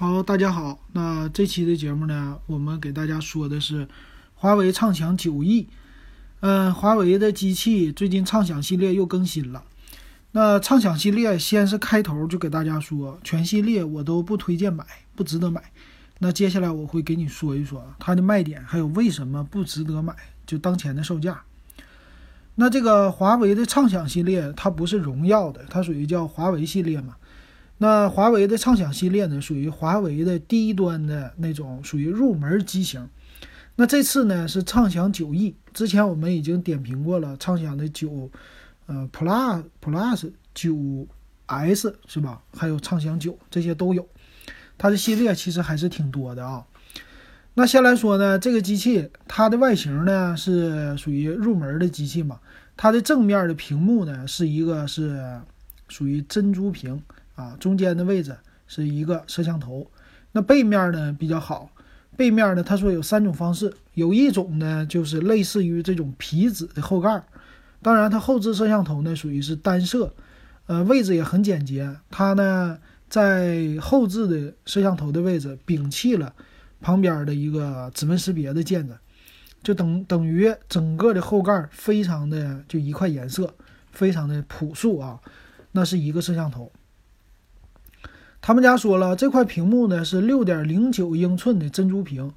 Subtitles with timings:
[0.00, 0.78] 好，大家好。
[0.94, 3.86] 那这期的节目呢，我们给大家说的是
[4.34, 5.68] 华为畅享九 E。
[6.40, 9.62] 嗯，华为的机器最近畅享系列又更新了。
[10.32, 15.70] 那畅享系列先是开头就给大家说，全系列我都不推荐买，不值得买。
[16.20, 21.42] 那接下来我会给你说一说它的卖点，还有为什么不值得买，就当前的售价。
[22.54, 27.16] 那这个华为的畅享系列，它不是荣耀的，它属于叫华为系列嘛。
[27.82, 33.08] 那华为的畅享系列呢，属于华为的低端的那种，属于入门机型。
[33.76, 38.30] 那这次呢是畅享九 E，之前我们已经点评过了，畅享的九，
[38.84, 41.06] 呃，Plus Plus 九
[41.46, 42.42] S 是吧？
[42.54, 44.06] 还有畅享九，这些都有。
[44.76, 46.62] 它的系列其实还是挺多的啊。
[47.54, 52.38] 那先来说呢，这个机器它的外形呢是属于入门的机器嘛？
[52.76, 55.40] 它的正面的屏幕呢是一个是
[55.88, 57.02] 属于珍珠屏。
[57.40, 58.36] 啊，中间的位置
[58.66, 59.90] 是一个摄像头，
[60.32, 61.70] 那背面呢比较好，
[62.16, 67.22] 背面呢他说有三种方式，有一种呢就是类似于这种皮质的后盖，
[67.82, 70.12] 当然它后置摄像头呢属于是单摄，
[70.66, 76.32] 呃位置也很简洁，它呢在后置的摄像头的位置摒弃了
[76.80, 78.96] 旁边的一个指纹识别的键子，
[79.62, 83.52] 就等等于整个的后盖非常的就一块颜色，
[83.90, 85.18] 非常的朴素啊，
[85.72, 86.70] 那是一个摄像头。
[88.42, 92.32] 他们家说了，这块屏幕呢是六点零九英寸的珍珠屏，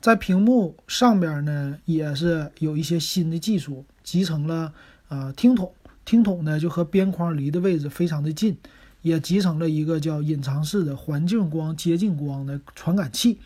[0.00, 4.72] 在屏幕上边呢也是有一些新的技术，集成了
[5.08, 5.72] 啊听筒，
[6.04, 8.56] 听筒呢就和边框离的位置非常的近，
[9.02, 13.40] 也集成了一个叫隐藏式的环境光接近光的传感器。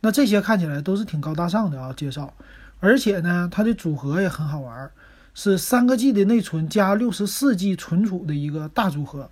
[0.00, 2.34] 那这些看起来都是挺高大上的啊，介绍，
[2.80, 4.90] 而且呢它的组合也很好玩，
[5.32, 9.30] 是三个 G 的内存加六十四 G 存储的一个大组合。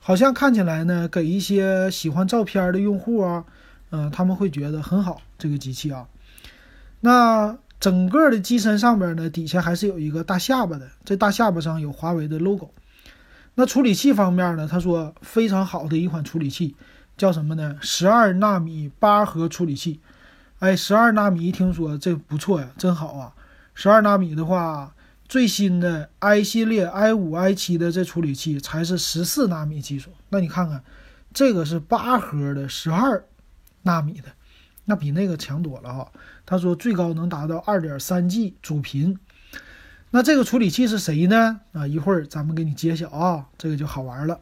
[0.00, 3.44] 好像看起来呢，给一些喜欢照片的用户啊，
[3.90, 5.20] 嗯，他们会觉得很好。
[5.36, 6.08] 这个机器啊，
[7.00, 12.70] 那整个的机身上边呢，底下还是有一个大下巴的，这大下巴上有华为的 logo。
[13.54, 16.74] 那处理器方面呢，他说非常好的一款处理器，
[17.16, 17.76] 叫什么呢？
[17.80, 20.00] 十二纳米八核处理器。
[20.60, 23.34] 哎，十二纳米一听说这不错呀，真好啊！
[23.74, 24.94] 十二纳米的话。
[25.28, 30.82] 最新的 i 系列 i 五 i 七的这处理器才是十四纳米技术，那你看看，
[31.34, 33.22] 这个是八核的十二
[33.82, 34.28] 纳米的，
[34.86, 36.10] 那比那个强多了哈。
[36.46, 39.18] 他说最高能达到二点三 G 主频，
[40.10, 41.60] 那这个处理器是谁呢？
[41.72, 44.40] 啊，一会儿咱们给你揭晓啊，这个就好玩了。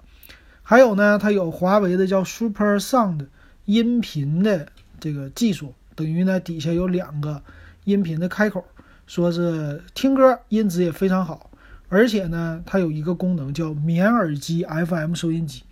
[0.63, 3.27] 还有呢，它有华为的叫 Super Sound
[3.65, 4.69] 音频的
[5.01, 7.43] 这个技术，等于呢底下有两个
[7.83, 8.65] 音频的开口。
[9.07, 11.51] 说是听歌音质也非常好，
[11.89, 15.63] 而且呢，它有一个功能叫棉耳机 FM 收音机。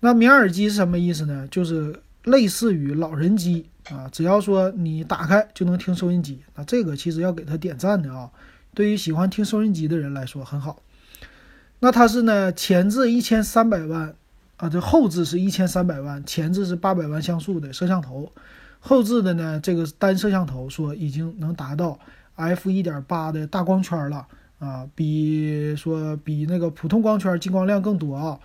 [0.00, 1.46] 那棉耳机是什么意思呢？
[1.48, 6.40] 就是类似于老人机啊，只要说你打开就能听收音机。
[6.56, 8.30] 那这个其实要给他点赞的啊，
[8.74, 10.82] 对于喜欢听收音机的人来说很好。
[11.78, 14.14] 那它是呢前置一千三百万
[14.56, 18.32] 啊，这后置是一千三百万，前置是八百万像素的摄像头，
[18.80, 22.00] 后置的呢这个单摄像头说已经能达到。
[22.46, 24.26] F 一点八的大光圈了
[24.58, 28.40] 啊，比说比那个普通光圈进光量更多啊，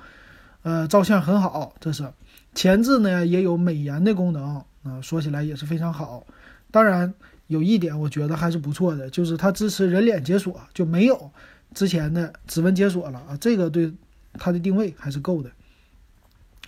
[0.64, 1.74] 呃，照相很好。
[1.80, 2.12] 这是
[2.54, 6.26] 前置呢也有美颜的功能啊，说起来也是非常好。
[6.72, 7.14] 当然
[7.48, 11.32] 有一点我觉得还是不错的，就是它支持人脸解锁，就没有
[11.74, 13.94] 之前的指纹解锁了啊，这个对
[14.34, 15.52] 它的定位还是够的。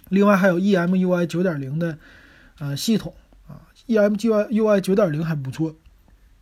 [0.10, 1.98] 另外还有 EMUI 九点零的
[2.60, 3.14] 呃系统
[3.48, 5.76] 啊，EMUI 九点零还不错。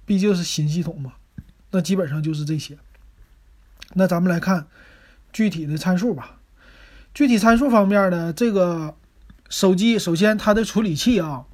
[0.06, 1.14] 毕竟是新系统嘛，
[1.72, 2.78] 那基本上就是这些。
[3.94, 4.68] 那咱们来看
[5.32, 6.38] 具体的参数吧。
[7.14, 8.96] 具体参数方面呢，这个
[9.50, 11.46] 手机首先它的处理器啊，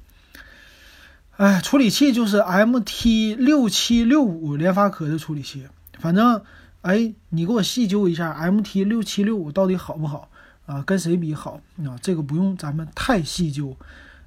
[1.36, 5.66] 哎，处理器就是 MT 六七六五联发科的处理器。
[5.98, 6.42] 反正
[6.80, 10.30] 哎，你给我细究一下 MT 六七六五到底好不好
[10.64, 10.82] 啊？
[10.82, 11.98] 跟谁比好啊？
[12.00, 13.76] 这个不用咱们太细究。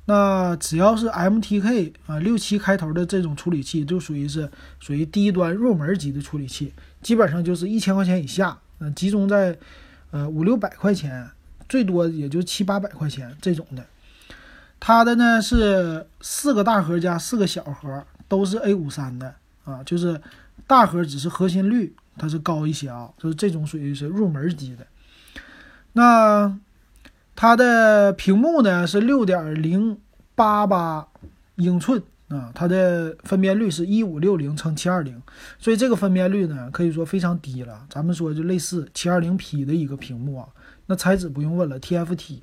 [0.05, 9.57] 那只要是 MTK 啊六七开头的这种处理器，就属于是属于低端入门级的处理器，基本上就是一千块钱以下，嗯，集中在
[10.11, 11.29] 呃五六百块钱，
[11.69, 13.85] 最多也就七八百块钱这种的。
[14.77, 19.33] 它的呢是四个大核加四个小核，都是 A 五三的
[19.63, 20.19] 啊，就是
[20.67, 24.85] 大核只是核心率它是高一些啊，就是这种属于是入门级的。
[25.93, 26.59] 那。
[27.43, 29.97] 它的屏幕呢是六点零
[30.33, 31.05] 八八
[31.55, 35.21] 英寸啊，它的分辨率是一五六零乘七二零，
[35.59, 37.85] 所以这个分辨率呢可以说非常低了。
[37.89, 40.47] 咱们说就类似七二零 P 的一个屏幕啊，
[40.85, 42.39] 那材质不用问了，TFT。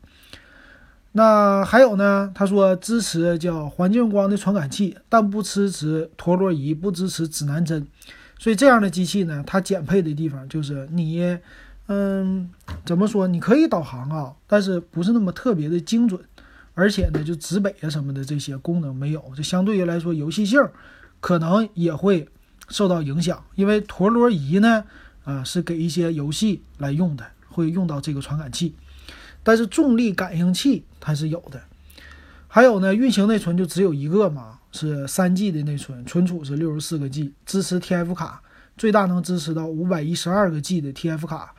[1.13, 2.31] 那还有呢？
[2.35, 7.87] 他说支持叫环境光的传感器，但不支持陀螺仪，不支持指南针。
[8.39, 11.39] 所以这样的机器呢，它减配的地方就是你，
[11.93, 12.49] 嗯，
[12.87, 13.27] 怎么说？
[13.27, 16.21] 你可以导航啊，但是不是那么特别的精准，
[16.75, 19.21] 而且呢，就指北啊什么的这些功能没有。
[19.37, 20.63] 这相对于来说，游戏性
[21.19, 22.29] 可能也会
[22.69, 24.85] 受到影响，因为陀螺仪呢，
[25.25, 28.73] 啊，是给一些游戏来用的，会用到这个传感器。
[29.43, 31.61] 但是重力感应器它是有的，
[32.47, 38.41] 还有呢，运行内存就只有一个嘛，是三 G 的内存，存储是六十四个 G，支持 TF 卡，
[38.77, 41.53] 最大能支持到五百一十二个 G 的 TF 卡。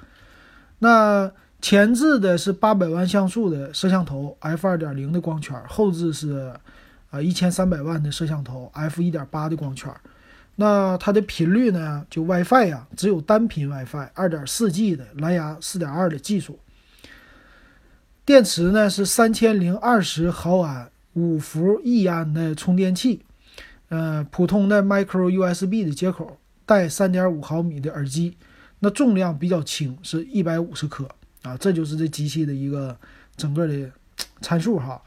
[0.83, 1.31] 那
[1.61, 6.51] 前置的是八百万像素的摄像头，f 二点零的光圈，后置是
[7.11, 9.93] 啊一千三百万的摄像头，f 一点八的光圈。
[10.55, 16.57] 那它的频率呢，就 WiFi 呀，只有单频 WiFi，二点四 G 的蓝牙四点二的技术。
[18.25, 23.21] 电池呢是三千零二十毫安五伏一安的充电器，
[23.89, 28.35] 呃，普通的 micro USB 的接口，带三点五毫米的耳机，
[28.83, 31.07] 那重量比较轻，是一百五十克
[31.43, 32.97] 啊，这就是这机器的一个
[33.37, 33.91] 整个的
[34.41, 34.99] 参数哈。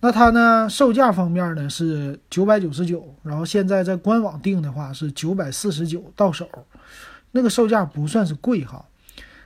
[0.00, 6.48] 那它呢售价方面呢是九百九十九，然后现在在官网订的话是九百四十九到手，
[7.32, 8.84] 那个售价不算是贵哈。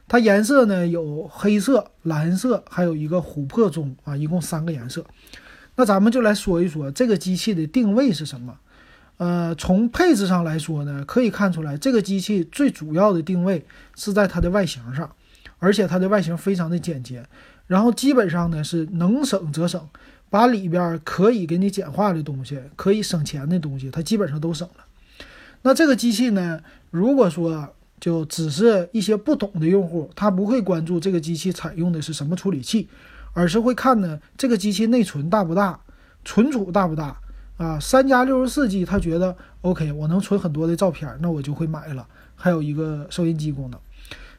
[0.07, 5.05] 它颜色呢有黑色、蓝色，还有一个琥珀棕啊，一共三个颜色。
[5.75, 8.57] 那咱们就来说一说这个机器的定位是什么。
[9.19, 13.65] 呃，从配置上来说呢，可以看出来这个机器最主要的定位
[13.95, 15.11] 是在它的外形上，
[15.59, 17.25] 而且它的外形非常的简洁。
[17.67, 19.89] 然后基本上呢是能省则省，
[20.29, 24.85] 把里边可以给你简化的东西、可以省钱的东西，它基本上都省了。
[25.63, 26.61] 那这个机器呢，
[26.91, 32.89] 如果说就只是一些不懂的用户，他不会关注这个机器采用的是什么处理器，
[33.33, 35.81] 而是会看呢这个机器内存大不大，
[36.23, 37.19] 存储大不大
[37.57, 37.79] 啊？
[37.81, 42.07] 三加六十四 G，他觉得 OK，我能存很多的照片，那我就会买了。
[42.35, 43.81] 还有一个收音机功能，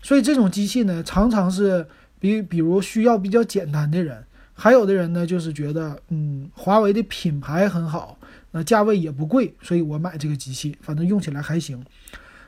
[0.03, 1.83] 所以这种机器呢，常常是
[2.19, 4.23] 比比如需要比较简单的人，
[4.53, 8.19] 还有的人呢就是觉得嗯，华为的品牌很好，
[8.51, 11.83] 那价位也不贵，所以我买这个机器，反正用起来还行。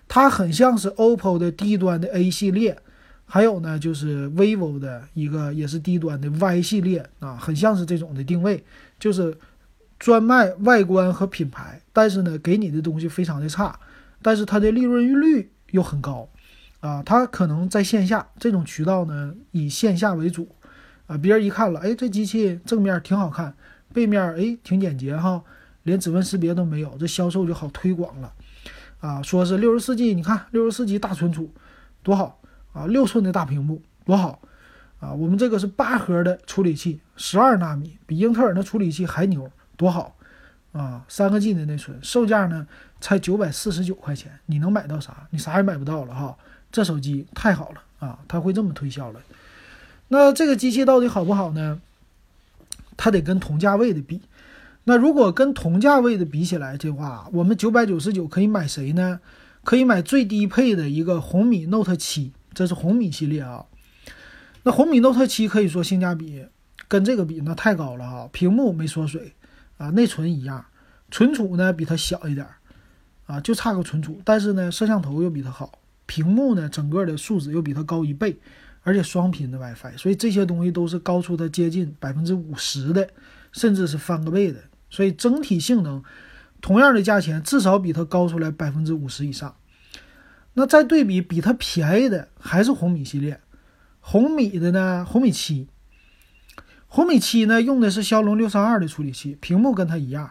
[0.07, 2.77] 它很像是 OPPO 的低端的 A 系列，
[3.25, 8.63] 还有呢就是 vivo 的一个也是低端的 Y 系列啊，很像是这种的定位，
[8.99, 9.35] 就是
[9.99, 13.77] 专卖外观和品牌，但是呢给你的东西非常的差，
[14.21, 16.27] 但是它的利润率又很高
[16.79, 17.03] 啊。
[17.05, 20.47] 它可能在线下这种渠道呢以线下为主
[21.07, 23.53] 啊，别人一看了，哎，这机器正面挺好看，
[23.93, 25.43] 背面哎挺简洁哈，
[25.83, 28.33] 连指纹识别都没有，这销售就好推广了。
[29.01, 31.51] 啊，说是六十四 G，你看六十四 G 大存储
[32.03, 32.41] 多好
[32.73, 34.41] 啊，六寸的大屏幕多好
[34.99, 39.49] 啊，我们这个是八核的处理器，十二纳米，比英特尔的处理器还牛，
[39.79, 40.13] 多好
[40.73, 42.67] 啊，三个 G 的内存，售价呢
[42.99, 45.25] 才九百四十九块钱，你能买到啥？
[45.29, 46.37] 你啥也买不到了哈，
[46.69, 49.21] 这手机太好了啊，它会这么推销了。
[50.09, 51.79] 那这个机器到底好不好呢？
[52.97, 54.19] 它得跟同价位的比。
[54.83, 59.21] 那如果跟同价位的比起来的话，我们九百九十九可以买谁呢？
[59.63, 63.65] 可以买最低配的一个红米 Note 七，这是红米系列啊。
[64.63, 66.45] 那红米 Note 七可以说性价比
[66.87, 69.33] 跟这个比那太高了哈，屏幕没缩水
[69.79, 70.63] 啊，内存一样，
[71.09, 72.45] 存储呢比它小一点
[73.25, 78.37] 啊，就差个存储，但是呢摄像头又比它好，屏幕呢整个的素质又比它高一倍，
[78.83, 83.09] 而且双频的 WiFi，所以这些东西都是高出它接近百分之五十的，
[83.51, 84.59] 甚至是翻个倍的。
[84.89, 86.03] 所以整体性能，
[86.61, 89.55] 同样的价钱，至少比它高出来百分之五十以上。
[90.53, 93.39] 那再对比比它便宜的，还是红米系列。
[93.99, 95.67] 红米的呢，红米七，
[96.89, 100.29] 红米七呢用的是骁龙六三二的处理器，屏幕跟它一样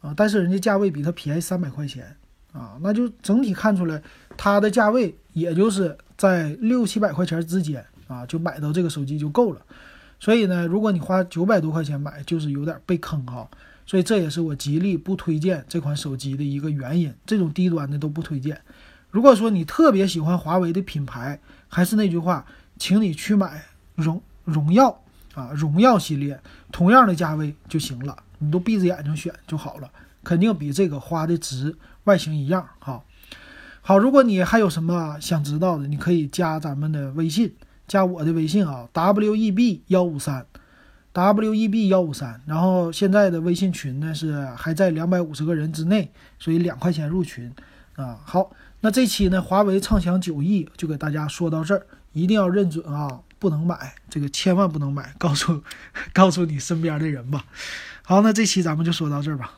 [0.00, 2.16] 啊，但是人家价位比它便宜三百块钱
[2.52, 4.00] 啊，那就整体看出来，
[4.36, 9.60] 它的价位也就是在六七百块钱之间啊，就买到这个手机就够了。
[10.18, 13.48] 所以呢，如果你花九百多块钱买，就是有点被坑哈。
[13.84, 18.60] 所以这也是我极力不推荐这款手机的一个原因，这种低端的都不推荐。
[19.10, 22.46] 如果说你特别喜欢华为的品牌，还是那句话，
[22.78, 23.64] 请你去买
[23.96, 25.02] 荣荣耀
[25.34, 26.40] 啊，荣耀系列，
[26.72, 29.90] 同样的价位就行了，你都闭着眼睛选就好了，
[30.24, 33.02] 肯定比这个花的值，外形一样哈。
[33.82, 37.52] 好，如果你还有什么想知道的，你可以加咱们的微信，
[37.88, 40.46] 加我的微信啊，w e b 幺五三。
[41.12, 46.08] w e b 幺五三，然后现在的微信群呢是还在两百五十个人之内，
[46.38, 47.52] 所以两块钱入群
[47.96, 48.16] 啊。
[48.24, 55.64] 好，那这期呢华为畅享九亿就给大家说到这儿，一定要认准啊，不能买，这个千万不能买，告诉
[56.14, 57.46] 告诉你身边的人吧。
[58.04, 59.54] 好，那这期咱们就说到这儿吧。